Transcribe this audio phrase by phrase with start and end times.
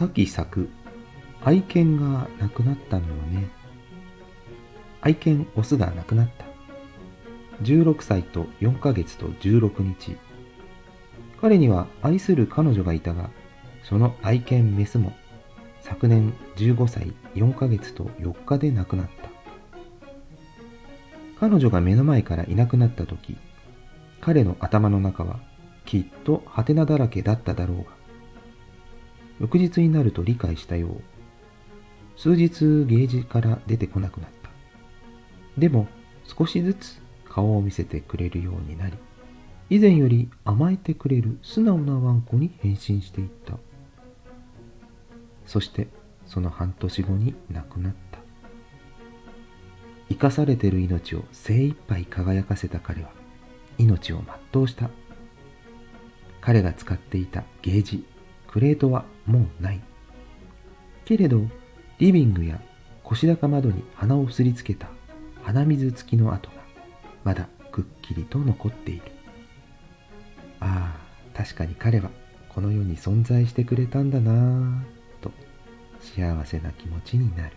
[0.00, 0.70] 先作
[1.44, 3.50] 愛犬が亡くなったのよね。
[5.02, 6.46] 愛犬オスが亡くなった。
[7.62, 10.16] 16歳と4ヶ月と16日。
[11.38, 13.28] 彼には愛する彼女がいたが
[13.82, 15.12] その愛犬メスも
[15.82, 19.28] 昨年15歳4ヶ月と4日で亡くなった。
[21.38, 23.36] 彼女が目の前からいなくなった時
[24.22, 25.40] 彼の頭の中は
[25.84, 27.99] きっとハテナだらけだっただろうが
[29.40, 31.00] 翌日になると理解したよう。
[32.16, 34.50] 数日ゲージから出てこなくなった。
[35.58, 35.88] でも
[36.24, 38.96] 少しずつ顔を見せてくれるようになり
[39.68, 43.54] 以前より甘えてくれる素直なワンコに変身していった。
[45.46, 45.88] そして
[46.26, 48.18] その半年後に亡くなった。
[50.08, 53.10] 生かされてる命を精一杯輝かせた彼は
[53.78, 54.90] 命を全うした。
[56.40, 58.04] 彼が使っていたゲージ
[58.48, 59.80] クレートはもうない。
[61.04, 61.42] けれど
[61.98, 62.60] リビングや
[63.04, 64.88] 腰高窓に鼻をすりつけた
[65.42, 66.56] 鼻水付きの跡が
[67.24, 69.02] まだくっきりと残っている。
[70.60, 72.10] ああ確かに彼は
[72.48, 74.82] この世に存在してくれたんだなぁ
[75.22, 75.30] と
[76.00, 77.52] 幸せな気持ちになる。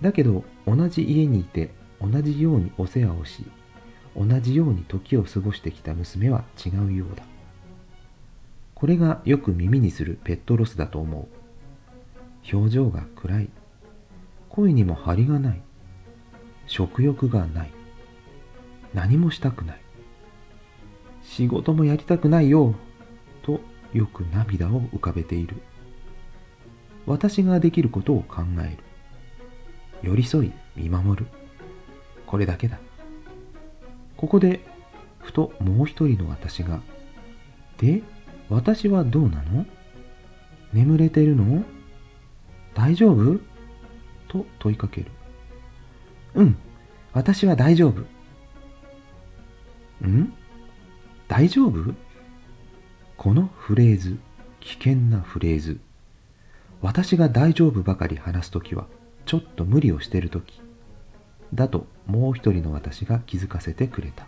[0.00, 3.46] だけど同じ家にいて同じようにお世話をし
[4.16, 7.24] 同じように時を過ごしてきた娘は違うようだ。
[8.82, 11.28] これがよく耳にするペットロスだと思う。
[12.52, 13.48] 表情が暗い。
[14.48, 15.62] 声にも張りがない。
[16.66, 17.70] 食欲がない。
[18.92, 19.80] 何もしたくない。
[21.22, 22.74] 仕事もやりたくないよ。
[23.42, 23.60] と
[23.92, 25.62] よく涙を浮かべている。
[27.06, 28.78] 私ができることを考える。
[30.02, 31.26] 寄り添い見守る。
[32.26, 32.80] これだけだ。
[34.16, 34.58] ここで
[35.20, 36.80] ふともう一人の私が
[37.78, 38.02] で？
[38.48, 39.66] 私はどうなの？
[40.72, 41.64] 眠れてるの？
[42.74, 43.40] 大丈夫？
[44.28, 45.10] と問いかける。
[46.34, 46.56] うん、
[47.12, 48.00] 私は大丈夫。
[50.06, 50.32] ん？
[51.28, 51.94] 大丈夫？
[53.16, 54.18] このフレーズ、
[54.60, 55.80] 危険なフレーズ。
[56.80, 58.86] 私が大丈夫ばかり話すときは、
[59.24, 60.60] ちょっと無理をしてるとき。
[61.54, 64.26] だともう一人の私が気づかせてくれた。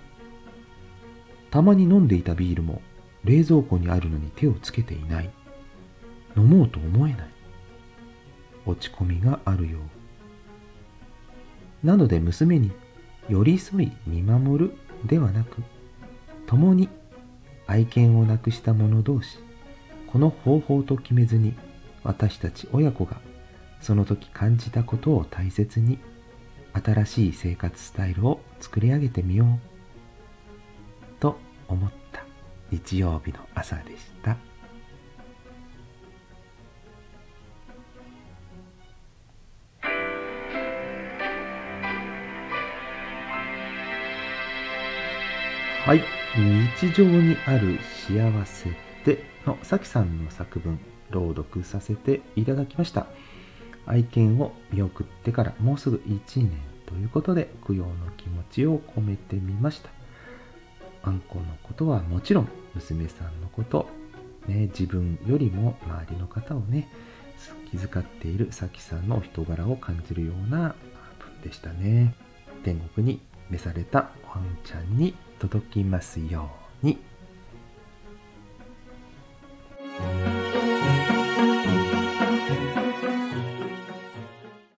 [1.51, 2.83] たまに飲んでいたビールも
[3.25, 5.31] 冷蔵庫にあるのに手をつけていない。
[6.37, 7.29] 飲もうと思えない。
[8.67, 9.79] 落ち込みがあるよ
[11.83, 11.87] う。
[11.87, 12.73] なので娘に
[13.29, 14.75] 寄り添い見守る
[15.05, 15.63] ではなく、
[16.47, 16.89] 共に
[17.67, 19.39] 愛犬を亡くした者同士、
[20.07, 21.55] この方法と決めずに
[22.05, 23.21] 私たち親子が
[23.81, 25.99] その時感じたことを大切に
[26.73, 29.59] 新しい生活スタイルを作り上げてみよう
[31.21, 31.37] と
[31.69, 32.04] 思った
[32.71, 34.37] 日曜日の朝でした。
[45.85, 46.03] はい。
[46.81, 48.71] 日常にある幸せ
[49.05, 53.07] でのさきさんの作文、朗読させていただきました。
[53.87, 56.53] 愛犬を見送ってからもうすぐ1年
[56.87, 59.91] ということで、供養の気持ちを込めてみました。
[61.05, 63.87] あんこのことはもちろん、娘さんのこと、
[64.47, 66.89] ね、自分よりも周りの方をね、
[67.71, 70.75] 気遣っているさきさんのお人柄を感じるような
[71.19, 72.15] 文でしたね。
[72.63, 73.21] 天国に
[73.51, 76.51] 召されたワンちゃんに届きますよ
[76.83, 76.99] うに。